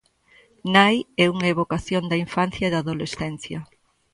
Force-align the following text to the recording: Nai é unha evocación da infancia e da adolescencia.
Nai 0.73 0.97
é 1.23 1.25
unha 1.35 1.51
evocación 1.53 2.03
da 2.07 2.17
infancia 2.25 2.65
e 2.67 2.71
da 2.73 2.79
adolescencia. 2.83 3.59